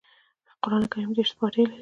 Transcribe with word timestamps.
قران 0.63 0.83
کريم 0.91 1.09
دېرش 1.15 1.29
سپاري 1.33 1.61
لري 1.69 1.79